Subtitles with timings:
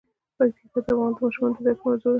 [0.37, 2.09] پکتیکا د افغان ماشومانو د زده کړې موضوع ده.